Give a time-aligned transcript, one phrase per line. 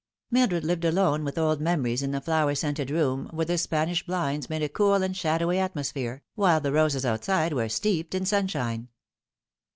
[0.31, 4.49] Mildred live^ alone with old memories in the flower scented room, where the Spanish blinds
[4.49, 8.87] made a cool and shadowy atmo sphere, while the roses outride were steeped in sunshine.